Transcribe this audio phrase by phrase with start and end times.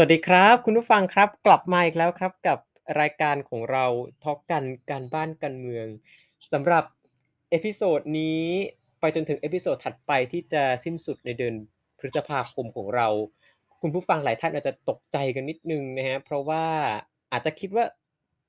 [0.00, 2.58] สวัสดีครับ คุณผู้ฟังครับ กลับมาอีกแล้วครับกับ
[3.00, 3.84] รายการของเรา
[4.24, 5.86] talk กันการบ้านการเมือง
[6.52, 6.84] สำหรับ
[7.50, 8.40] episode นี้
[9.00, 11.54] ไปจนถึง episode ถัดไปที่จะสิ้นสุดในเดือน
[11.98, 13.08] พฤษภาคมของเรา
[13.80, 16.64] คุณผู้ฟังหลายท่านอาจจะตกใจกันนิดนึงนะฮะเพราะว่า
[17.32, 17.84] อาจจะคิดว่า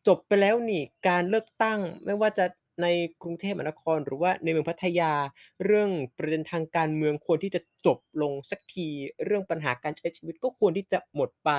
[0.07, 2.45] จบไปแล้วนี่การเลือกตั้งไม่ว่าจะ
[2.82, 2.88] ใน
[3.21, 5.14] กรุงเทพมหานคร หรือว่าในเมืองพัทยา
[5.64, 8.87] เรื่องประเด็นทางการเมืองควรที่จะจบลงสักที
[9.25, 11.51] เรื่องปัญหาการใช้ชีวิตก็ควรที่จะหมดไป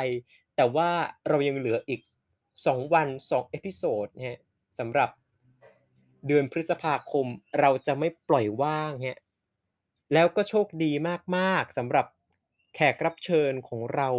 [0.56, 0.91] แต่ว่า
[1.28, 2.01] เรายังเหลืออีก
[2.48, 4.41] 2 วัน 2 episode นะฮะ
[4.78, 5.11] สำหรับ
[6.27, 7.27] เดือนพฤษภาคม
[7.61, 9.20] เราจะไม่ปล่อยว่างฮะ
[10.14, 10.92] แล้วก็โชคดี
[11.37, 12.06] มากๆสำหรับ
[12.75, 14.11] แขกรับเชิญของเรา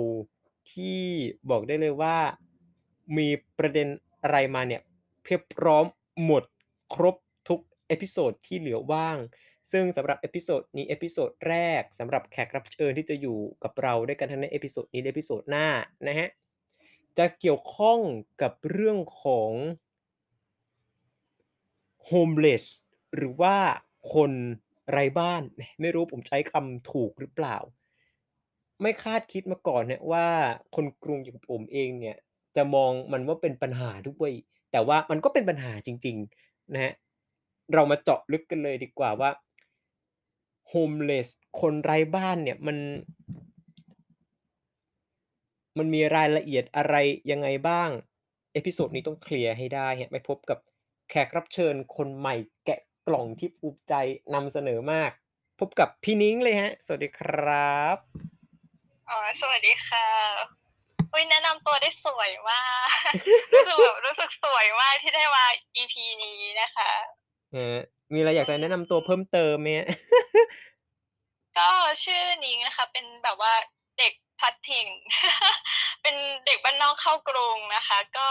[0.72, 1.02] ที่
[1.50, 2.18] บอกได้เลยว่า
[3.18, 3.28] มี
[3.60, 3.88] ประเด็น
[4.24, 4.82] อะไรมาเนี่ย
[5.24, 5.86] เพียบพร้อม
[6.26, 6.44] หมด
[6.94, 7.16] ครบ
[7.50, 9.18] ทุก episode ที่เหลือว่าง
[9.72, 15.68] ซึ่งสำหรับ episode นี้ episode แรกสำหรับแขกรับเชิญที่จะอยู่กับเราด้วยกันทั้งใน episode นี้ episode หน้า
[16.08, 16.30] นะฮะ
[17.18, 18.00] จะเกี่ยวข้อง
[18.42, 19.52] กับเรื่องของ
[22.10, 22.66] homeless
[23.16, 23.56] หรือว่า
[24.14, 24.32] คน
[24.92, 25.44] ไร้บ้าน
[25.82, 27.58] ไม่รู้ผมใช้คำถูกหรือเปล่า
[28.82, 30.28] ไม่คาดคิดมาก่อนเนี่ยว่า
[30.76, 32.18] คนกรุงอย่างผมเองเนี่ย
[32.56, 34.32] จะมองมันว่าเป็นปัญหาด้วย
[34.72, 36.18] แต่ว่ามันก็เป็นปัญหาจริง
[36.74, 36.94] นะฮะ
[37.74, 39.32] เรามาเจาะลึกกันเลยดีกว่าว่า
[40.72, 41.28] homeless
[41.60, 42.78] คนไร้บ้านเนี่ยมัน
[45.78, 46.96] มันมีรายละเอียดอะไร
[47.32, 47.90] ยังไงบ้าง
[48.54, 50.60] episode นี้ต้องเคลียร์ให้ได้ฮะไปพบกับ
[51.10, 53.94] แขกรับเชิญคนใหม่แกะกล่องที่ภูมิใจ
[54.34, 55.12] นำเสนอมาก
[55.60, 57.98] พบกับพี่นิ้งเลยฮะ สวัสดีครับ
[59.10, 60.61] อ๋อ สวัสดีค่ะ
[61.12, 62.88] อุ๊ยแนะนำตัวได้สวยมาก
[63.54, 65.46] รู้สึกแบบรู้สึกสวยมากที่ได้มา
[65.76, 66.92] EP นี้นะคะ
[67.56, 67.82] ฮะ
[68.14, 69.88] มีอะไรอยากจะแนะนำตัวเพิ่มเติมไหมฮะ
[71.58, 71.70] ก็
[72.04, 73.54] ชื่อนิ้งนะคะ เป็นแบบว่า
[74.00, 74.88] เด็กพัดถิ่น
[76.02, 76.16] เป็น
[76.46, 78.28] เด็กบ้านนอกเข้ากรุงนะคะ ก็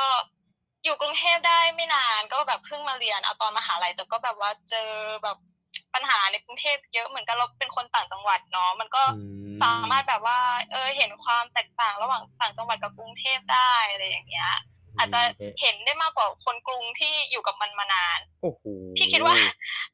[0.84, 4.90] อยู่กรุงเทพได้ไม่นานก็แบบเพิ่งมาเรียนเอาตอนมหาลัยแต่ก็แบบว่าเจอ
[5.22, 5.38] แบบ
[5.94, 10.38] ปัญหาในกรุงเทพเยอะเหมือนกันเราเป็นคนต่างจังหวัดเนาะมันก็อืมสามารถแบบว่า
[10.72, 14.52] เออเห็นความแตกต่างระหว่างต่างจังหวัดกับกรุงเทพได้อะไรอย่างเงี้ย
[14.98, 15.20] อาจจะ
[15.60, 18.62] เห็นได้มากกว่าคนกรุงที่อยู่กับมันมานานโอ้โห
[18.96, 19.34] พี่คิดว่า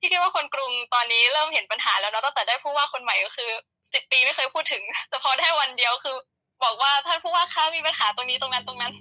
[0.00, 3.50] พี่คิดว่าคนกรุงตอนนี้เริ่มเห็นปัญหาแล้วเนาะตั้งแต่ได้ผู้ว่าคนใหม่ก็คือ
[3.92, 6.16] สิบปีไม่เคยพูดถึง แต่พอได้วันเดียวคือ
[6.64, 8.92] บอกว่าท่านผู้ว่าคะมีปัญหาตรงนี้ตรงนั้นตรงนั้น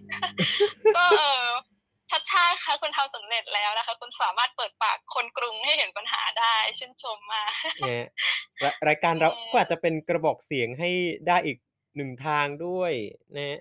[0.98, 1.46] ก็เออ
[2.12, 7.52] ชัดชาติคะคุณทำสำเร็จแล้วนะคะ คุณสามารถเปิดปากคนกรุงให้เห็นปัญหาได้ชื่นชมมาก
[7.84, 8.08] นะฮะ
[8.64, 10.90] รรายการเราอืมก็อาจจะเป็นกระบอกเสียงให้
[11.28, 11.58] ได้อีก
[11.96, 12.94] หนึ่งทางด้วย
[13.36, 13.60] นะ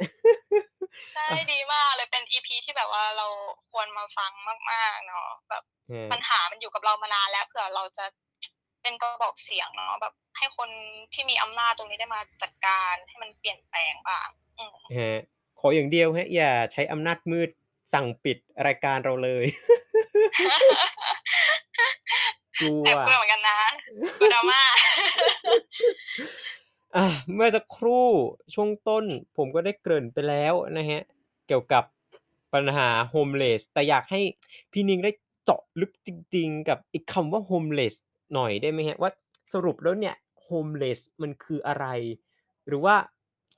[1.15, 3.27] ใช่ดีมากเลยเป็นอีพีที่แบบว่าเรา
[3.71, 4.33] ควรมาฟัง
[4.71, 5.63] มากๆเนาะแบบ
[5.93, 8.05] ฮะปัญหามันอยู่กับเรามานานแล้วเผื่อเราจะ
[8.83, 10.71] เป็นกระบอกเสียงเนาะแบบให้คน
[11.13, 14.29] ที่มีอำนาจตรงนี้ได้มาจัดการให้มันเปลี่ยนแปลงบ้าง
[14.59, 15.21] อืมฮะ
[15.61, 17.51] ขออย่างเดียวฮะอย่าใช้อำนาจมืด
[17.93, 19.45] สั่งปิดรายการเราเลย
[22.61, 23.59] กลัวแอบกลัวเหมือนกันนะ
[24.19, 24.63] กลัวดราม่า
[26.97, 28.09] อะเมื่อสักครู่
[28.55, 29.05] ช่วงต้น
[29.37, 31.03] ผมก็ได้เกริ่นไปแล้วนะฮะ
[31.47, 31.85] เกี่ยวกับ
[32.55, 34.21] ปัญหา homeless แต่อยากให้
[34.73, 35.11] พี่นิงได้
[35.45, 37.95] เจาะลึกจริง ๆ กับอีกคำว่า homeless
[38.35, 39.11] หน่อยได้ไหมฮะ ว่า
[39.53, 40.15] สรุปแล้วเนี่ย
[40.49, 41.87] homeless มันคืออะไร
[42.67, 42.97] หรือว่า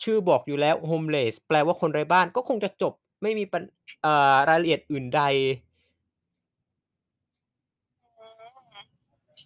[0.02, 3.62] ชื่อบอกอยู่แล้ว homeless แปลว่าคนไร้บ้านก็คงจะจบ ไม่มีปัญ
[4.02, 5.22] เอ่อรายละเอียดอื่นใด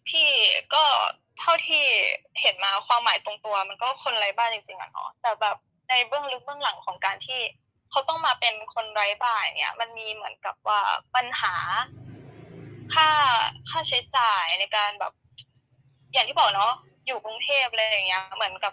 [0.08, 0.28] พี่
[0.74, 0.84] ก็
[1.38, 1.84] เท่าที่
[2.40, 5.56] เห็นมาความหมายตรงตัว มันก็คนไร้บ้านจริงๆอะเนาะแต่แบบ
[5.88, 7.40] ในเบื้องลึกเบื้องหลังของการที่
[7.90, 10.80] เขาต้องมาเป็นคนไร้บ้านเนี่ย มันมีเหมือนกับว่า
[11.14, 11.54] ปัญหา
[12.94, 13.08] ค่า
[13.68, 15.12] ค่าใช้จ่ายในการแบบ
[16.12, 16.72] อย่างที่บอกเนาะ
[17.06, 18.72] อยู่กรุงเทพเลยอย่างเงี้ยเหมือนกับ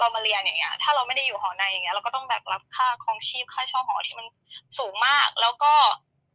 [0.00, 4.26] เรามาเรียนอย่างเงี้ยถ้าเราไม่ได้อยู่หอในอย่างเงี้ยเราก็ต้องแบกรับค่าครองชีพค่าเช่าหอที่มัน
[4.78, 5.72] สูงมาก แล้วก็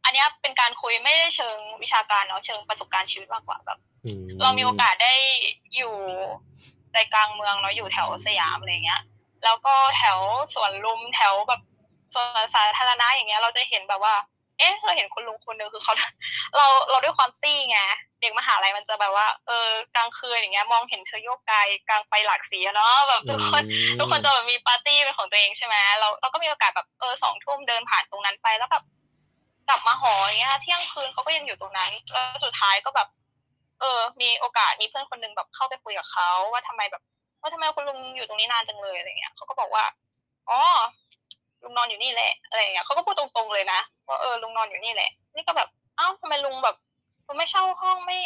[0.04, 5.14] อันเนี้ยเป็นการคุยไม่ได้เชิงวิชาการเนาะเชิงประสบการณ์ชีวิตมากกว่าแบบอืมเรามีโอกาสได้
[5.76, 5.94] อยู่
[6.92, 9.02] ใจกลางเมืองเนาะอยู่แถวสยามอะไรเงี้ย
[9.44, 10.18] แล้วก็แถว
[10.54, 11.60] สวนลุมแถวแบบ
[12.14, 14.14] สวนสาธารณะอย่างเงี้ย เราจะเห็นแบบว่า
[14.58, 15.92] เอ๊ะเราเห็นคุณลุงคนหนึ่งคือเขา
[16.56, 17.78] เราเราด้วยความตี้ไง
[18.20, 28.84] เด็กมหาลัยมันจะแบบว่า เออกลางคืนอย่างเงี้ยมองเห็นเธอโยกกายกลางไฟหลากสีอะเนาะแบบทุกคนอืมทุกคนจะแบบมีปาร์ตี้เป็นของตัวเองใช่ไหมเราเราก็มีโอกาสแบบเออสองทุ่มเดินผ่านตรงนั้นไปแล้วแบบ
[29.68, 33.08] กลับมาหออย่างเงี้ยเที่ยงคืนเขาก็ยังอยู่ตรงนั้นแล้วสุดท้ายก็แบบ
[33.80, 37.02] เออ มีโอกาสมีเพื่อนคนหนึงแบบเข้าไปคุยกับเขาว่าทำไมแบบ
[37.40, 39.84] ว่าทำไมคุณลุงอยู่ตรงนี้นานจังเลยอะไรเงี้ยเขาก็บอกว่า
[40.50, 40.60] อ๋อ
[41.64, 46.76] ลุงนอนอยู่นี่แหละอะไรเงี้ยเขาก็พูดตรงๆเลยนะว่าเออลุงนอนอยู่นี่แหละ นี่ก็แบบเอ้าทำไมลุงแบบ
[47.26, 48.18] ลุงไม่เช่าห้องไม่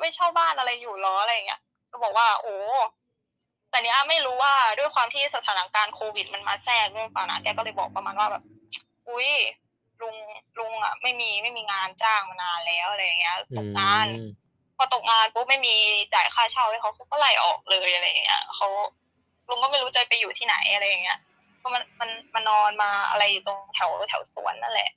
[0.00, 1.60] ไม่เช่าบ้านอะไรอยู่หรออะไรเงี้ย
[1.92, 2.56] ก็บอกว่า โอ้
[3.70, 8.42] แต่เนี้ยไม่รู้ว่าด้วยความที่สถานการณ์โควิด มันมาแทรกด้วยเปล่านะแกก็เลยบอกประมาณว่าแบบ
[9.08, 9.30] อุ้ย
[10.02, 10.16] ลุง
[10.58, 14.30] ลุงอะ ไม่มีไม่มีงานจ้างมานานแล้วอะไรอย่างเงี้ยตกงานอืม
[14.76, 15.74] พอตกงานปุ๊บไม่มี
[16.14, 18.68] จ่ายค่าเช่าให้เขาเขาก็ไล่ออกเลยอะไรอย่างเงี้ยเขา
[19.48, 21.18] ลุงก็ไม่รู้จะไปอยู่ที่ไหนอะไรอย่างเงี้ย
[21.62, 24.90] เพราะมันมันมานอนมาอะไรอยู่ตรงแถวแถวสวนนั่นแหละ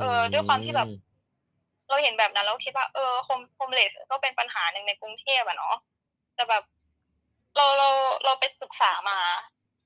[0.00, 0.88] เออ ด้วยความที่แบบ
[1.88, 5.74] เราเห็นแบบนั้นเราคิดว่าเออ home homeless ก็เป็นปัญหาหนึ่งในกรุงเทพอะเนาะ
[6.34, 6.62] แต่แบบ
[7.56, 7.88] เราเรา
[8.24, 9.18] เราไปศึกษามา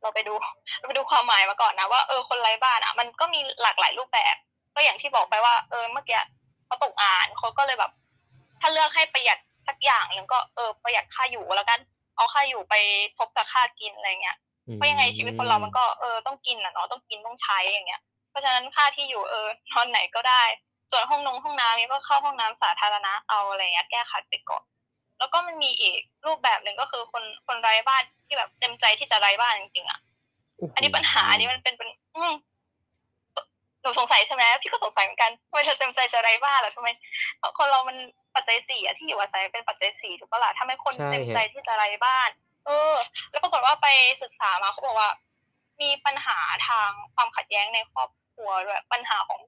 [0.03, 0.35] เราไปดู
[0.79, 4.37] เราไปดูความหมายมาก่อนนะว่าเออคนไร้บ้านอะมันก็มีหลากหลายรูปแบบ
[4.75, 6.21] ก็อย่างที่บอกไปว่า เออเมื่อกี้
[6.67, 7.93] เขาตกอ่านเขาก็เลยแบบ
[8.61, 9.39] ถ้าเลือกให้ประหยัด
[9.69, 11.81] สักอย่างหนึ่งก็เออประหยัดค่าอยู่แล้วกัน
[12.17, 12.75] เอาค่าอยู่ไป
[13.19, 14.37] ทบกับค่ากินอะไรเงี้ย
[14.73, 18.01] เพราะยังไงชีวิตคนเรามันก็เออต้องกินอะเนาะต้องกินต้องใช้อย่างเงี้ย
[18.31, 20.43] เพราะฉะนั้นค่าที่อยู่เออนอนไหนก็ได้
[20.91, 24.63] ส่วนห้องนงห้องน้ำนี่ก็เข้าห้องน้ำสาธารณะเอาอะไรเงี้ยแก้ขัดไปก่อน
[25.19, 29.99] แล้วก็มันมีอีกรูปแบบหนึ่งก็คือคนคนไร้บ้านที่แบบเต็มใจที่จะไร้บ้านจริงๆอะ
[30.57, 32.33] โโหอันนี้ปัญหาอันนี้มันเป็นเป็นอืม
[33.83, 36.89] หนูสงสัยใช่ไหมพี่ก็สงสัยเหมือนกันทำไมเธอเต็มใจจะไร้บ้านล่ะทำไม
[37.39, 37.97] เพราะคนเรามัน
[38.35, 42.31] ปัจจัยสี่อะที่อยู่อาศัยเป็นปัจจัยสี่ถูกปะล่ะถ้าไม่คนใช่เต็มฮะใจที่จะไร้บ้าน
[42.67, 42.95] เออ
[43.31, 43.87] แล้วปรากฏว่าไป
[44.23, 45.11] ศึกษามาเขาบอกว่า
[45.83, 46.39] มีปัญหา
[46.69, 49.41] ทางความขัดแย้งในครอบครัวด้วยปัญหาของ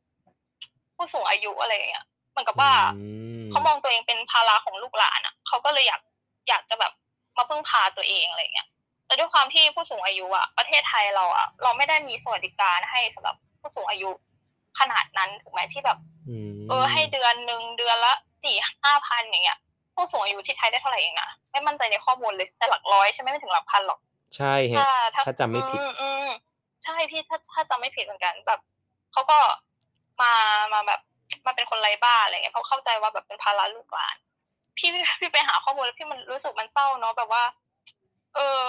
[0.96, 3.06] ผู้สูงอายุอะไรอย่างเงี้ยเหมือนกับว่าอื
[3.38, 6.00] มเขามองตัวเองเป็นภาระของลูกหลานอะเขาก็เลยอยาก
[6.48, 6.92] อยากจะแบบ
[7.36, 8.68] มาพึ่งพาตัวเองอะไรเงี้ย
[9.06, 14.10] แต่ด้วยความที่ผู้สูงอายุอะประเทศไทยเราอะเราไม่ได้มีสวัสดิการให้สำหรับผู้สูงอายุ
[14.78, 15.98] ขนาดนั้นถูกไหมที่แบบ
[16.56, 18.12] มเออให้เดือนหนึ่งเดือนละ
[18.44, 19.58] สี่ห้าพันอย่างเงี้ย
[19.96, 23.98] ผู้สูงอายุที่ไทยได้เท่าไหร่เองนะไม่มั่นใจในข้อมูลเลยแต่หลักร้อยใช่ไหมไม่ถึงหลักพันหรอก
[24.36, 26.28] ใช่ฮะถ้าถ้าถ้าจำไม่ผิดอือืม
[26.84, 28.60] ใช่พี่ถ้าถ้าจำไม่ผิดเหมือนกันแบบ
[29.12, 29.38] เขาก็
[30.22, 30.32] มา
[30.72, 31.00] มาแบบ
[31.46, 34.16] มาเป็นคนไร้บ้านอะไรเงี้ยเพราะเข้าใจว่าแบบเป็นภาระลูกหลาน
[34.78, 37.44] พี่พี่พี่ไปหาข้อมูลแล้วพี่มันรู้สึกมันเศร้าเนาะแบบว่า
[38.34, 38.62] เออ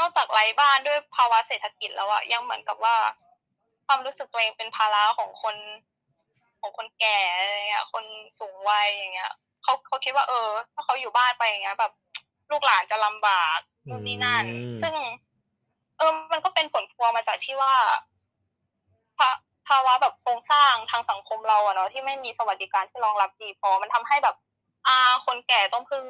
[0.00, 2.96] นอกจากไร้บ้านด้วยภาวะเศรษฐกิจแล้วอะยังเหมือนกับว่า
[3.86, 5.56] ความรู้สึกตัวเองเป็นภาระของคน
[6.60, 8.04] ของคนแก่อะไรเงี้ย คน
[8.38, 9.32] สูงวัยอย่างเงี้ย
[9.62, 11.92] เขาเขาคิดว่าเออ ถ้าเขาอยู่บ้านไปอย่างเงี้ย แบบ
[12.50, 13.58] ลูกหลานจะลำบาก
[13.88, 14.94] นู่นนี่นั่นอืมซึ่ง
[15.98, 17.74] เออ มันก็เป็นผลพวงมาจากที่ว่า
[19.18, 19.28] ภา
[19.68, 24.36] ภาวะแบบโครงสร้างทางสังคมเราอะเนาะที่ไม่มีสวัสดิการที่รองรับดีพอ มันทำให้แบบ
[24.86, 24.96] อ่า
[25.26, 26.04] คนแก่ต้องพึ่ง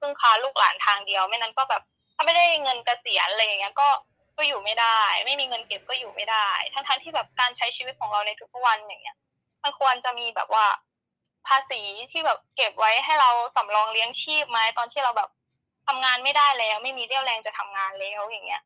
[0.00, 1.82] พึ่งพาลูกหลานทางเดียว ไม่นั้นก็แบบ
[2.14, 3.88] ถ้าไม่ได้เงินเกษียณอะไรอย่างเงี้ยก็
[4.36, 9.16] ก็อยู่ไม่ได้ ไม่มีเงินเก็บก็อยู่ไม่ได้ ทั้งทั้งๆที่แบบการใช้ชีวิตของเราในทุกๆวันอย่างเงี้ย
[9.62, 10.64] มันควรจะมีแบบว่า
[11.48, 15.28] ภาษีที่แบบเก็บไว้ให้เราสำรองเลี้ยงชีพไหมตอนที่เราแบบ
[15.86, 18.62] ทำงานไม่ได้แล้ว ไม่มีเรี่ยวแรงจะทำงานแล้วอย่างเงี้ย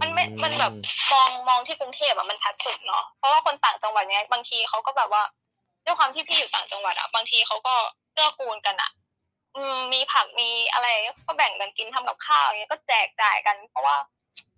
[0.00, 0.72] มันไม่ มันแบบ
[1.12, 5.22] มองมองที่กรุงเทพอะมันชัดสุดเนาะเพราะว่าคนต่างจังหวัดเนี้ยบางทีเขาก็แบบว่า
[5.84, 7.74] ด้วยความที่พี่อยู่ต่างจังหวัดอะบางทีเขาก็
[8.14, 8.90] เกื้อกูลกันอะ
[9.56, 10.88] อืมมีผักมีอะไร
[11.26, 13.96] ก็แบ่งกันกินทำกับข้าวอย่างเงี้ยก็แจกจ่ายกัน เพราะว่า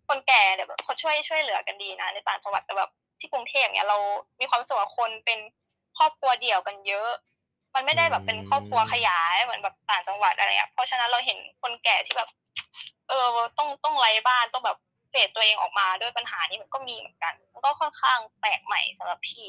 [0.09, 3.99] คนแก่เนี่ยแบบเขาช่วยช่วยเหลือกันดีนะในต่างจังหวัดแต่แบบที่กรุงเทพเนี่ยเรา
[4.41, 5.39] มีความรู้สึกว่าคนเป็น
[5.99, 7.11] ครอบครัวเดี่ยวกันเยอะ
[7.75, 12.29] มันไม่ได้แบบเป็นครอบครัวขยายเหมือนแบบต่างจังหวัดอะไรเงี้ยเพราะฉะนั้นเราเห็นคนแก่ที่แบบ
[13.09, 13.27] เออ
[13.59, 14.79] ต้องต้องไร้บ้านต้องแบบ
[15.11, 19.49] เฟดตัวเองออกมาด้วยปัญหานี้มันก็มีเหมือนกัน มันก็ค่อนข้างแปลกใหม่สำหรับพี่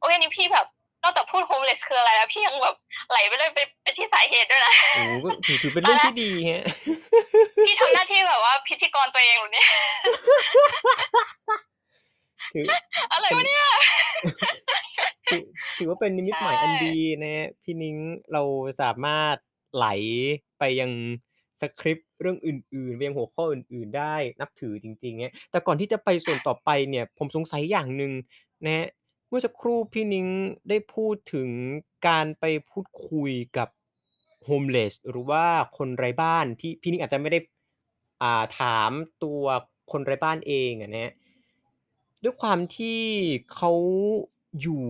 [0.00, 0.66] โอ้ยอันนี้พี่แบบ
[1.02, 2.76] นอกจากพูดโฮมเลสคืออะไรแล้วพี่ยังแบบ
[3.10, 6.64] ไหลไปเลยไปไปที่สาเหตุด้วยนะโอ้ก็ถือถือเป็นเรื่องที่ดีฮะ
[7.66, 9.68] พี่ทำหน้าที่แบบว่าพิธีกรตัวเองเหรอเนี่ย
[12.54, 12.64] ถือ
[13.12, 13.64] อะไรวะเนี่ย
[15.78, 17.96] ถือถือว่าเป็นนิมิตหมายใช่อันดีนะฮะพี่นิ้ง
[18.32, 18.42] เรา
[18.80, 19.36] สามารถ
[19.74, 19.86] ไหล
[20.58, 20.90] ไปยัง
[21.60, 28.12] สคริปต์เรื่องอื่นๆไปยังหัวข้ออื่นๆได้นับถือจริงๆเงี้ยแต่ก่อนที่จะไปส่วนต่อไปเนี่ย ผมสงสัยอย่างหนึ่ง
[28.64, 28.86] นะฮะ
[29.28, 30.26] เมื่อสักครู่พี่นิ้ง
[30.68, 31.48] ได้พูดถึง
[32.06, 33.68] การไปพูดคุยกับ
[34.44, 35.44] โฮมเลสหรือว่า
[35.78, 37.38] คนไร้บ้านที่พี่นิ้งอาจจะไม่ได้
[38.22, 38.90] อ่าถาม
[39.22, 39.42] ตัว
[39.92, 41.12] คนไร้บ้านเองอะนะฮะ
[42.22, 43.00] ด้วยความที่
[43.54, 43.72] เขา
[44.60, 44.86] อยู่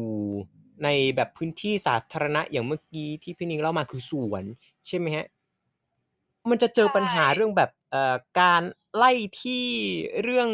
[0.84, 4.44] ในแบบพื้นที่สาธารณะอย่างเมื่อกี้ที่พี่นิ้งเล่ามาคือสวน
[4.86, 5.26] ใช่ไหมฮะ
[6.50, 8.62] มันจะเจอปัญหาใช่เรื่องแบบเอ่อการ
[8.96, 9.64] ไล่ที่
[10.22, 10.50] เรื่อง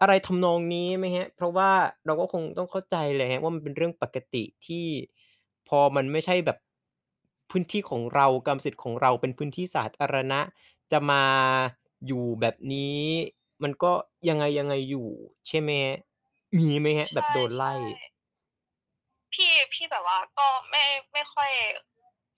[0.00, 1.70] อะไรทำนองนี้ไหมฮะ เพราะว่า
[2.06, 4.86] เราก็คงต้องเข้าใจเลยฮะว่ามันเป็นเรื่องปกติที่
[5.68, 6.58] พอมันไม่ใช่แบบ
[7.50, 10.40] พื้นที่ของเรากรรมสิทธิ์ของเราเป็นพื้นที่สาธารณะ
[10.92, 11.24] จะมา
[12.06, 13.00] อยู่แบบนี้
[13.62, 13.92] มันก็
[14.28, 15.08] ยังไงยังไงอยู่
[15.48, 15.98] ใช่ไหมฮะ
[16.58, 18.13] มีไหมฮะ แบบโดนไล่ใช่
[19.34, 21.50] พี่พี่แบบว่าก็ไม่ไม่ค่อย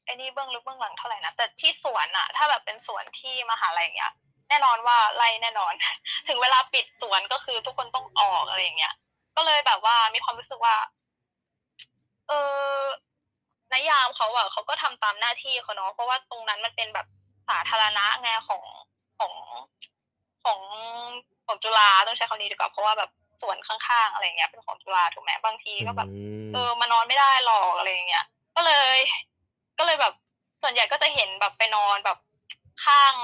[0.04, 4.12] ไอ้นี่เบื้องลึกเบื้องหลังเท่าไหร่นะแต่ที่สวนอะถ้าแบบเป็นสวนที่มหาลัยอย่างเงี้ย
[4.48, 5.72] แน่นอนว่าไล่แน่นอน
[6.28, 8.94] ถึงเวลาปิดสวนก็คือทุกคนต้องออกอะไรอย่างเงี้ย
[9.36, 10.76] ก็เลยแบบว่ามีความรู้สึกว่า
[12.28, 12.32] เอ
[12.78, 12.82] อ
[13.72, 17.06] นายามเขาอะเขาก็ทำตามหน้าที่เขาเนาะเพราะว่าตรงนั้นมันเป็นแบบ
[17.48, 18.62] สาธารณะไงของ
[19.18, 19.32] ของ
[20.44, 20.60] ของ
[21.46, 23.10] ของจุฬาต้องใช้คำนี้ดีกว่าเพราะว่าแบบ
[23.42, 28.24] สวนข้างๆอะไรเงี้ยเป็นของจุฬาถูกไหมบางทีก็แบบมเออมานอนไม่ได้หรอกอะไรอย่างเงี้ย
[28.56, 28.96] ก็เลย
[29.78, 30.12] ก็เลยแบบ
[30.62, 32.18] ส่วนใหญ่ก็จะเห็นแบบไปนอนแบบ
[32.84, 33.14] ข้าง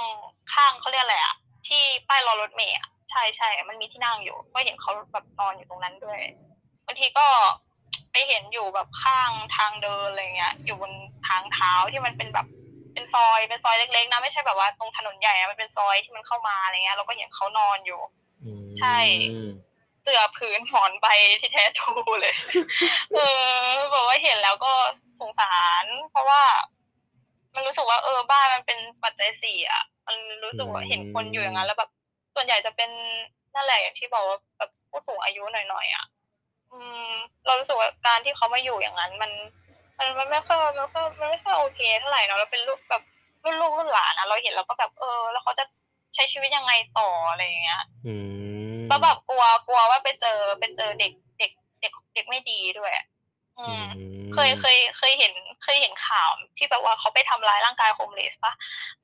[0.55, 1.35] ข้างเขาเรียกอะไรอะ
[1.67, 6.19] ที่ป้ายรอรถเมล์อะใช่ใช่มันมีที่นั่งอยู่ ก็เห็นเขาแบบนอนอยู่ตรงนั้นด้วย
[6.87, 7.27] บางทีก็
[8.13, 10.93] ไปเห็นอยู่แบบข้างทางเดินอะไรเงี้ย อยู่บน
[11.29, 12.47] ทางเท้าที่มันเป็นแบบ
[12.93, 18.01] เป็นซอยเป็นซอยเล็กๆนะไม่ใช่แบบว่าตรงถนนใหญ่อะมันเป็นซอยที่มันเข้ามาอะไรเงี้ยเราก็เห็นเขานอนอยู่
[18.45, 18.97] อืมใช่
[20.03, 21.07] เสือผืนหมอนใบ
[21.41, 22.35] ที่แท้ทรูเลย
[23.15, 24.73] เออบอกว่าเห็นแล้วก็
[25.21, 26.43] สงสาร เพราะว่า
[27.55, 31.91] มันรู้สึกว่าเออบ้านมันเป็นปัจจัยสี่อะ มันรู้สึกว่าเห็นคนอยู่อย่างนั้น แล้วแบบ
[32.35, 32.91] ส่วนใหญ่จะเป็น
[33.55, 36.05] นั่นแหละอย่างที่บอกว่าแบบผู้สูงอายุหน่อยๆอะ
[36.73, 36.79] อื
[37.09, 37.11] ม
[37.47, 39.31] เรารู้สึกว่าการที่เขามาอยู่อย่างนั้น มัน
[39.99, 43.03] มันมันไม่ค่อยมันไม่ค่อยมันไม่ค่อยโอเคเท่าไหร่เนาะเราเป็นลูกแบบ
[43.45, 45.65] รุ่นลูกรุ่นหลานอะเราเห็นเราก็แบบเออ แล้วเขาจะ
[46.15, 48.42] ใช้ชีวิตยังไงต่ออะไรอย่างเงี้ย อืม
[48.91, 53.07] ก็แบบกลัวกลัวว่าไปเจอไปเจอเด็กเด็กเด็กเด็กไม่ดีด้วยอะ
[53.59, 58.53] อือืมมเคยเคยเคยเห็นเคยเห็นข่าวที่แบบว่าเขาไปทำร้ายร่างกายโฮมเลสปะ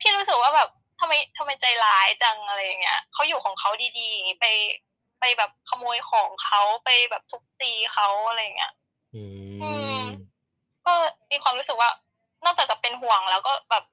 [0.00, 0.68] พี่รู้สึกว่าแบบ
[1.00, 4.44] ทำไมทำไมใจร้ายจังอะไรอย่างเงี้ยเขาอยู่ของเขาดีๆไป
[5.20, 8.72] ไปแบบขโมยของเขาไปแบบทุบตีเขาอะไรอย่างเงี้ย
[9.14, 9.22] อื
[9.62, 10.28] อืมม
[10.86, 10.92] ก็
[11.30, 11.90] มีความรู้สึกว่า
[12.44, 13.84] นอกจากจะเป็นห่วงแล้วก็แบบ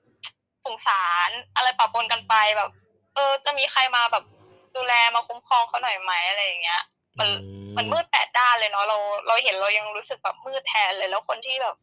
[0.65, 2.69] สงสารอะไรปะปนกันไปแบบ
[3.15, 4.23] เออ จะมีใครมาแบบ
[4.75, 6.81] ดูแลมาคุ้มครองเขาหน่อยไหมอะไรอย่างเงี้ย
[7.19, 7.29] มัน
[7.77, 11.75] มันมืดแปดด้านเลยเนาะเราเราเห็นเรายังรู้สึกแบบมืดแทนเลย แล้วคนที่แบบ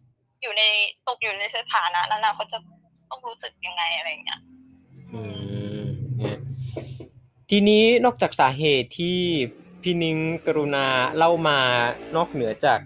[0.43, 0.63] อยู่ใน
[1.07, 2.59] ตกอยู่ในสถานะนั้นนะเขาจะ
[3.11, 4.41] ต้องรู้สึกยังไงอะไรอย่างเงี้ย
[5.13, 5.21] อื
[5.79, 5.83] ม
[6.19, 6.39] เนี่ย
[7.51, 9.19] ทีนี้นอกจากสาเหตุที่
[9.83, 11.59] พี่นิ้งกรุณาเล่ามา
[12.17, 12.81] นอกเหนือจาก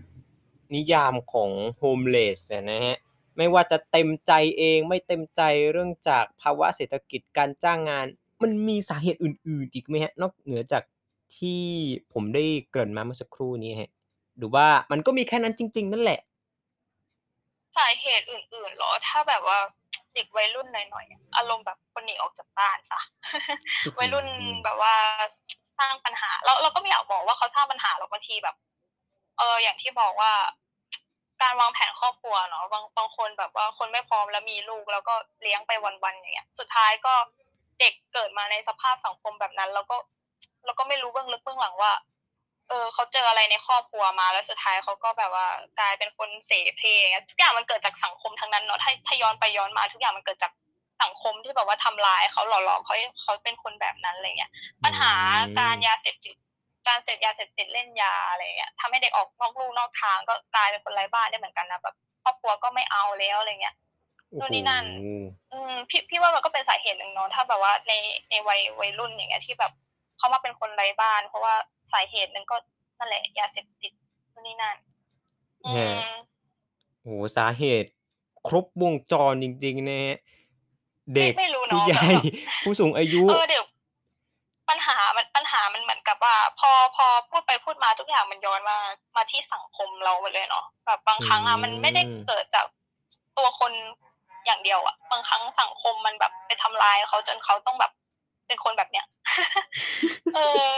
[0.75, 2.99] นิยามของ homeless เนี่ยนะฮะ
[3.37, 8.07] ไม่ว่าจะเต็มใจเองไม่เต็มใจเรื่องจากภาวะเศรษฐกิจการจ้างงาน
[8.43, 10.83] มันมีสาเหตุอื่น ๆ อีกไหมฮะ นอกเหนือจาก
[11.39, 11.63] ที่
[12.13, 13.91] ผมได้เกริ่นมาเมื่อสักครู่นี้ฮะ
[14.39, 16.21] หรือว่ามันก็มีแค่นั้นจริง ๆ นั่นแหละ
[17.77, 19.59] สาเหตุอื่น ๆ เหรอ ถ้าแบบว่า
[20.15, 23.01] เด็กวัยรุ่นหน่อย ๆอะอารมณ์แบบคนหนีออกจากบ้านปะ
[23.99, 24.27] วัยรุ่น
[24.65, 24.95] แบบว่า
[25.79, 28.57] สร้างปัญหา เรา เราก็ไม่อยากบอกว่าเขาสร้างปัญหาหรอก บางทีแบบ
[29.39, 30.33] เอออย่างที่บอกว่า
[31.43, 37.15] การวางแผนครอบครัวเนาะ บาง บางคนแบบว่าคนไม่พร้อมแล้วมีลูก แล้วก็เลี้ยงไปวัน ๆ อย่างเงี้ย สุดท้ายก็
[37.81, 39.97] เด็กเกิดมาในสภาพสังคมแบบนั้น แล้วก็
[40.65, 41.93] แล้วก็ไม่รู้เบื้องลึกเบื้องหลังว่า
[42.69, 45.47] เออเขาเจออะไรในครอบครัวมาแล้วสุดท้ายเขาก็แบบว่า
[45.79, 50.53] กลายเป็นคนเสเพงทุกอย่างมันเกิดจากสังคมทั้งนั้นเนาะถ้าถ้าย้อนไปย้อนมา ทุกอย่างมันเกิดจาก
[51.03, 54.51] สังคมที่แบบว่าทำร้ายเขาหล่อหลอเขาเขาเป็นคนแบบนั้นอะไรเงี้ย
[54.85, 55.13] ปัญหา
[55.59, 56.37] การยาเสพติด
[56.89, 63.75] การเสพยาเสพติดเล่นยาอะไรเงี้ยทำให้เด็กออกนอกลู่นอกทางก็กลายเป็นคนไร้บ้านได้เหมือนกันนะแบบครอบครัวก็ไม่เอาแล้วอะไรเงี้ย
[64.35, 67.93] นู่นนี่นั่นโอ้โหอืมพี่พี่ว่ามันก็เป็นสาเหตุหนึ่งเนาะถ้าแบบว่าใน
[68.31, 69.73] ในวัยวัยรุ่นอย่างเงี้ยที่แบบ
[70.19, 71.55] เขามาเป็นคนไร้บ้าน เพราะว่า
[71.93, 72.57] สาเหตุหนึ่งก็
[72.99, 73.93] นั่นแหละยาเสพติด
[74.33, 74.77] นู่นนี่นั่น
[75.67, 76.11] อืม
[77.03, 77.91] โอ้โหสาเหตุ
[78.47, 80.19] ครบวงจรจริงๆนะฮะ
[81.15, 82.23] เด็กไม่ไม่รู้เนอะผู้ใหญ่แบบ
[82.65, 83.65] ผู้สูงอายุเออเดี๋ยว
[84.69, 88.79] ปัญหามันปัญหามันเหมือนกับว่า พอพอพูดไปพูดมาทุกอย่างมันย้อนมา
[89.17, 92.67] มาที่สังคมเราหมดเลยเนาะแบบบางครั้งอะอืมมันไม่ได้เกิดจาก
[93.39, 93.73] ตัวคน
[94.47, 97.93] อย่างเดียวอะบางครั้งสังคมมันแบบไปทำลายเขาจนเขาต้องแบบ
[98.47, 99.07] เป็นคนแบบเนี้ย
[100.35, 100.69] เออ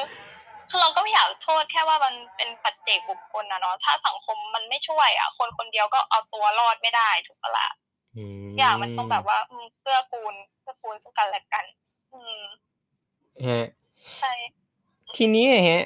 [0.71, 7.69] คือเราก็ไม่อยากโทษแค่ว่ามันเป็นปัจเจกบุคคลนะเนาะถ้าสังคมมันไม่ช่วยอะคนคนเดียวก็เอาตัวรอดไม่ได้ถูกปะล่ะ
[8.17, 11.65] อืมทุกอย่างมันต้องแบบว่าอืมเกื้อกูลเกื้อกูลซึ่งกันและกัน
[12.13, 12.41] อืม
[13.47, 13.67] ฮะ
[14.17, 14.33] ใช่
[15.17, 15.85] ทีนี้อะฮะ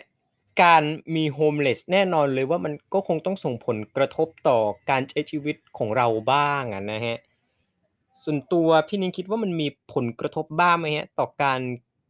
[0.63, 0.83] การ
[1.15, 4.59] มีโฮมเลสแน่นอนเลยว่ามันก็คงต้องส่งผลกระทบต่อ
[4.91, 7.19] การใช้ชีวิตของเราบ้างอะนะฮะ
[8.25, 11.61] ส่วนตัวพี่นิ้งคิดว่ามันมีผลกระทบบ้างไหมฮะต่อการ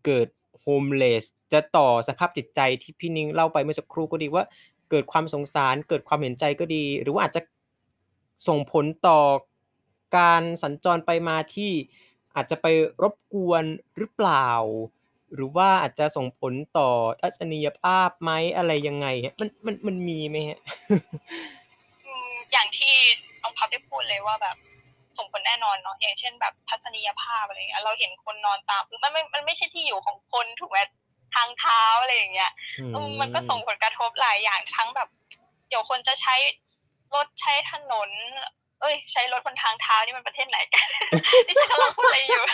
[0.04, 0.28] เกิด
[0.60, 4.44] โฮมเลสจะต่อสภาพจิตใจที่พี่นิ้งเล่าไปเมื่อสักครู่ก็ดีว่า
[4.90, 7.42] เกิดความสงสารเกิดความเห็นใจก็ดี หรือว่าอาจจะ
[8.48, 9.20] ส่งผลต่อ
[10.18, 11.72] การสัญจรไปมาที่
[12.36, 12.66] อาจจะไป
[13.02, 13.64] รบกวน
[13.96, 14.48] หรือเปล่า
[15.34, 16.90] หรือว่าอาจจะส่งผลต่อ
[17.20, 20.58] ทัศนียภาพไหมอะไรยังไงฮะมันมันมันมีไหมฮะ
[20.90, 22.94] อืมอย่างที่
[23.42, 24.56] น้องพับได้พูดเลยว่าแบบ
[25.18, 30.78] ส่งผลแน่นอนเนาะอย่างเช่นแบบทัศนียภาพอะไรเงี้ยเราเห็นคนนอนตามคือมันไม่มันไม่ใช่ที่อยู่ของคนถูกไหม
[31.34, 32.52] ทางเท้าอะไรอย่างเงี้ย
[32.92, 35.08] เออมันก็ส่งผลกระทบหลายอย่างทั้งแบบ
[35.68, 36.34] เดี๋ยวคนจะใช้
[37.14, 38.10] รถใช้ถนน
[38.80, 40.86] เอ้ย ใช้รถบนทางเท้านี่มันประเทศไหนกัน
[41.46, 42.44] ที่ฉันกำลังพูดอะไรอยู่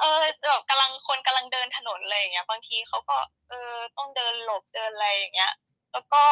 [0.00, 3.16] เออแบบกำลังคนกำลังเดินถนนอะไรอย่างเงี้ย บางทีเขาก็
[3.48, 5.52] เออต้องเดินหลบเดินอะไรอย่างเงี้ย
[5.92, 6.22] แล้วก็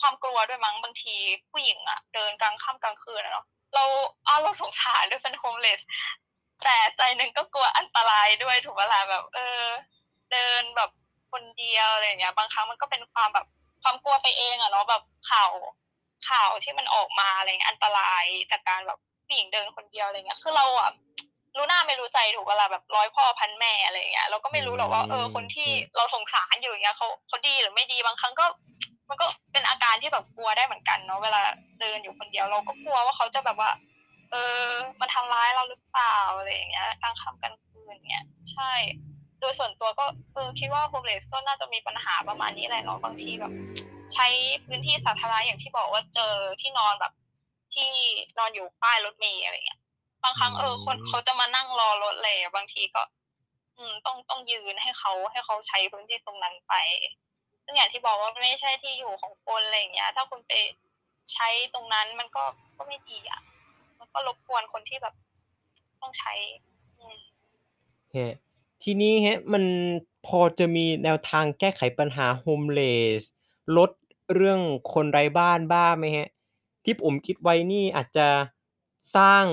[0.00, 1.14] ความกลัวด้วยมั้งบางที
[1.50, 3.84] ผู้หญิงอะเดินกลางค่ำกลางคืนอะเนาะ เรา
[4.26, 5.80] อ้าวเราสงสารด้วยเป็นโฮมเลส
[6.64, 9.64] แต่ใจหนึ่งก็กลัวอันตรายด้วยถูกเปล่าแบบ เออ
[10.32, 10.90] เดินแบบ
[11.32, 13.46] คนเดียวอะไรอย่างเงี้ย บางครั้งมันก็เป็นความแบบ
[13.82, 15.50] ความกลัวไปเองอะเนาะแบบข่าว
[16.28, 20.90] ข่าวที่มันออกมาอะไรเงี้ยอันตรายจากการแบบผู้หญิงเดินคนเดียวอะไรเงี้ยคือเราอะ
[21.56, 28.46] รู้หน้าไม่รู้ใจถูกเวลาแบบร้อยพ่อพันแม่อะไรเงี้ยเราก็ไม่รู้หรอกว่าเออคนที่เราสงสารอยู่อย่างเงี้ยเขาเขาดีหรือไม่ดีบางครั้งก็
[29.10, 31.40] มันก็เป็นอาการที่แบบกลัวได้เหมือนกันเนาะเวลา
[31.80, 33.70] เดินอยู่คนเดียวเราก็กลัวว่าเขาจะแบบว่า
[34.30, 34.64] เออ
[35.00, 38.72] มาทำร้ายเราหรือเปล่าอะไรอย่างเงี้ยกลางค่ำกลางคืนเงี้ยใช่
[39.40, 43.52] โดยส่วนตัวก็เออคิดว่าโฮมเลสก็น่าจะมีปัญหาประมาณนี้แหละเนาะบางทีแบบ
[44.14, 44.26] ใช้
[44.66, 47.12] พื้นที่สาธารณะอย่างที่บอกว่าเจอที่นอนแบบ
[47.74, 47.90] ที่
[48.38, 49.80] นอนอยู่ป้ายรถเมล์อะไรเงี้ย
[50.22, 53.02] บางครั้งเออคนเขาจะมานั่งรอรถเลยบางทีก็
[53.78, 56.74] อืมต้องต้องยืนให้เขาให้เขาใช้พื้นที่ตรงนั้นไป
[57.64, 60.52] ซึ่งอย่างที่บอกว่าไม่ใช่ที่อยู่ของคนอะไรอย่างเงี้ย ถ้าคุณไป
[61.32, 62.44] ใช้ตรงนั้นมันก็
[62.78, 63.40] ก็ไม่ดีอะ
[63.98, 65.14] มันก็รบกวนคนที่แบบ
[66.00, 66.32] ต้องใช้
[66.98, 67.18] อืม
[68.16, 68.34] ฮะ
[68.82, 69.64] ทีนี้ฮะมัน
[70.26, 72.80] พอจะมีแนวทางแก้ไขปัญหาโฮมเล
[73.20, 73.22] ส
[73.76, 73.90] ลด
[74.34, 74.60] เรื่อง
[74.92, 76.28] คนไร้บ้านบ้างไหมฮะ
[76.84, 78.28] ที่ผมคิดไว้นี่อาจจะ
[79.16, 79.44] สร้าง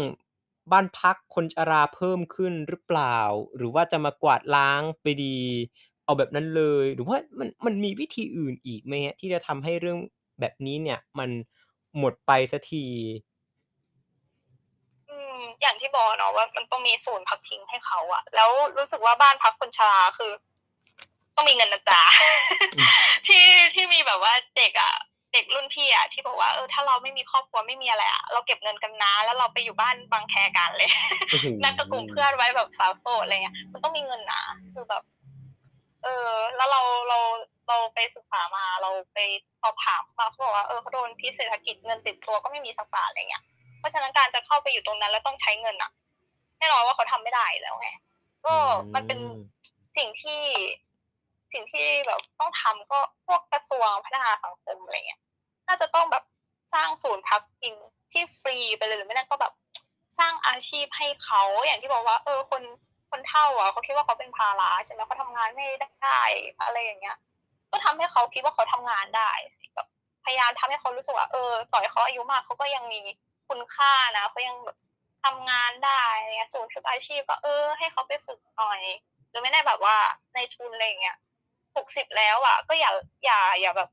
[0.71, 3.17] บ้านพักคนชราเพิ่มขึ้นหรือเปล่า
[3.55, 5.37] หรือว่าจะมากวาดล้างไปดี
[6.07, 9.99] เอาแบบนั้นเลย หรือว่ามันมันมีวิธีอื่นอีกไหมฮะ ที่จะทำให้เรื่อง
[10.39, 11.29] แบบนี้เนี่ยมัน
[11.97, 12.85] หมดไปสักที
[15.09, 20.31] อืม อย่างที่บอกเนาะว่า มันต้องมีศูนย์พักพิงให้เขาอะ แล้วรู้สึกว่าบ้านพักคนชรา คือ
[21.35, 22.01] ต้องมีเงินนะจ๊ะ
[22.73, 22.87] อืม
[23.27, 23.43] ที่
[23.75, 24.93] ที่มีแบบว่าเด็กอะ
[25.33, 30.89] เด็กรุ่นพี่อะ ที่บอกว่า เออ ถ้าเราไม่มีครอบครัว ไม่มีอะไรอะ เราเก็บเงินกันนะ แล้วเราไปอยู่บ้านบางแคกันเลย
[31.29, 35.03] โอ้โหนัดกับกลุ่มเพื่อนไว้แบบสาวโสด อะไรเงี้ย มันต้องมีเงินนะ คือแบบ
[36.03, 37.19] เออ แล้วเราเรา
[37.67, 39.19] เราไปศึกษามาเราไป
[39.61, 43.43] สอบถามมาเขาบอกว่าเออเขาโดนพิษเศรษฐกิจเงินติดตัวก็ไม่มีสักบาทอะไรเงี้ย
[43.79, 45.91] เพราะฉะนั้นการจะเข้าไปอยู่ตรงนั้นแล้วต้องใช้เงินอะ
[46.59, 47.89] แน่นอนว่าเขาทำไม่ได้แล้วไง
[48.45, 48.55] ก็
[48.95, 49.37] มันเป็นอืม
[49.97, 50.41] สิ่งที่
[51.53, 55.21] สิ่งที่แบบต้องทำก็พวกกระทรวงพัฒนาสังคมอะไรเงี้ย
[55.67, 56.23] น่าจะต้องแบบ
[56.73, 57.73] สร้างศูนย์พักพิง
[58.11, 59.53] ที่ฟรีไปเลยหรือไม่นั่นก็แบบ
[60.19, 62.61] สร้างอาชีพให้เขาอย่างที่บอกว่า เออคน
[63.09, 66.21] คนเฒ่าอะเขาคิดว่าเขาเป็นภาระใช่ไหมเขาทำงานไม่ได้
[66.65, 67.17] อะไรอย่างเงี้ย
[67.71, 69.87] ก็ทำให้เขาคิดว่าเขาทำงานได้สิแบบ
[70.25, 73.01] พยายามทำให้เขารู้สึกว่าเออต่อให้เขาอายุมากเขาก็ยังมี
[73.49, 74.77] คุณค่านะเขายังแบบ
[75.23, 78.81] ทำงานได้อะไรเงี้ยศูนย์ฝึกอาชีพก็เออ ให้เขาไปฝึกหน่อย
[79.29, 79.97] หรือไม่ได้แบบว่า
[80.33, 81.17] ในทุนอะไรเงี้ย
[81.77, 82.91] หกสิบแล้วอะ ก็อย่า
[83.25, 83.89] อย่าอย่าแบบ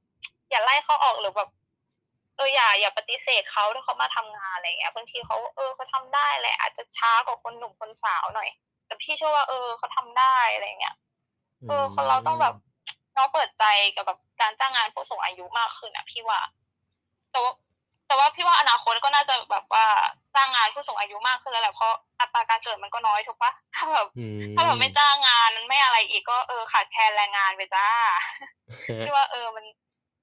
[0.51, 1.49] อย่าไล่เขาออกหรือแบบ
[2.37, 8.49] เอออย่าอย่าปฏิเสธเขาถ้าเขามาทำงานอะไรเงี้ยบางทีเขาเออเขาทำได้แหละอาจจะช้ากว่าคนหนุ่มคนสาวหน่อย
[8.87, 10.97] แต่พี่เชื่อว่าเออเขาทำได้อะไรเงี้ย
[11.69, 12.55] เออคนเราต้องแบบ
[13.15, 13.65] เนาะเปิดใจ
[13.97, 16.41] กับแบบการจ้างงานผู้สูงอายุมากขึ้นอะ พี่ว่า
[17.33, 17.53] แต่ว่า
[18.07, 19.87] แต่ว่าพี่ว่าอนาคตก็น่าจะแบบว่า
[20.35, 27.87] จ้างงานผู้สูงอายุมากขึ้นแล้วแหละเพราะอัตราการเกิดมันก็น้อยถูกปะถ้าแบบอืมถ้าแบบไม่จ้างงานไม่อะไรอีกก็เออขาดแคลนแรงงานไปจ้า
[28.89, 29.65] ฮะพี่ว่าเออมัน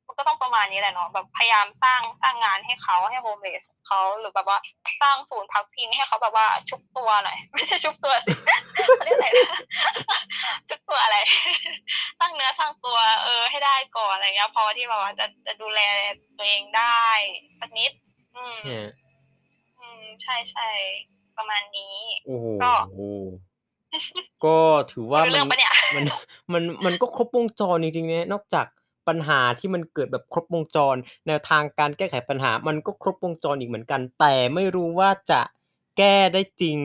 [0.07, 4.57] มันก็ต้องประมาณนี้แหละเนาะแบบพยายามสร้างสร้างงานให้เขาให้โฮมเลสเขาหรือแบบว่า
[5.01, 8.31] สร้างศูนย์พักพิงให้เขาแบบว่าชุบตัวหน่อยไม่ใช่ชุบตัวสิ
[8.95, 9.59] เขาเรียกอะไรนะ
[10.69, 11.17] ชุบตัวอะไร
[12.19, 15.81] สร้างเนื้อสร้างตัว เออ ให้ได้ก่อนอะไรเงี้ยพอที่แบบว่าจะจะดูแล
[16.37, 17.01] ตัวเองได้
[17.59, 17.91] สักนิด
[18.35, 18.89] อืมฮะ
[19.79, 20.69] อืมใช่ใช่
[21.37, 22.73] ประมาณนี้โอ้โหก็
[24.45, 24.57] ก็
[24.91, 26.05] ถือว่ารู้เรื่องมัปะเนี่ยมัน
[26.53, 28.67] มันมันก็ครบวงจรจริงๆนะนอกจาก
[29.07, 30.95] ปัญหาที่มันเกิดแบบครบวงจร
[31.27, 35.41] แนวทางการแก้ไขปัญหา มันก็ครบวงจรอีกเหมือนกัน แต่ไม่รู้ว่าจะ
[35.97, 36.77] แก้ได้จริง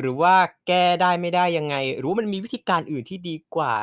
[0.00, 0.34] หรือว่า
[0.66, 3.74] แก้ได้ไม่ได้ยังไง หรือว่ามันมีวิธีการอื่นที่ดีกว่า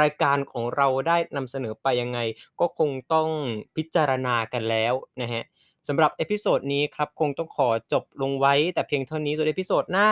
[0.00, 2.18] รายการของเราได้นำเสนอไปยังไง
[2.60, 3.28] ก็คงต้อง
[3.76, 5.44] พิจารณากันแล้วนะฮะ
[5.88, 10.08] สำหรับ episode นี้ครับคงต้องขอจบลงไว้ แต่เพียงเท่านี้ส่วน episode หน้า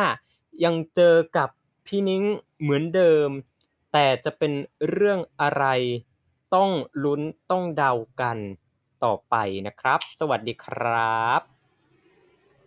[0.65, 1.49] ยังเจอกับ
[1.87, 2.23] พี่นิ้ง
[2.61, 3.29] เหมือนเดิม
[3.93, 4.53] แต่จะเป็น
[4.91, 5.65] เรื่องอะไร
[6.55, 6.71] ต้อง
[7.05, 8.39] ลุ้นต้องเดากัน
[9.05, 9.35] ต่อไป
[9.67, 11.41] นะครับ สวัสดีครับ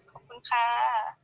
[0.09, 1.20] ขอบคุณค่ะ